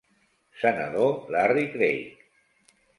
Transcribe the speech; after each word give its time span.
Senador, 0.61 1.21
Larry 1.37 1.69
Craig. 1.77 2.19